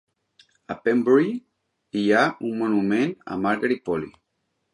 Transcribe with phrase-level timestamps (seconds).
[0.75, 1.29] A Pembury
[1.99, 4.11] hi ha un monument a Margery Polly.